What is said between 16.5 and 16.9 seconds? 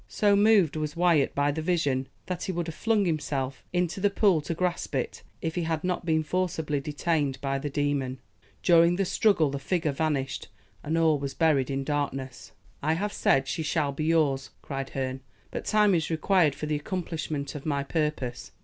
for the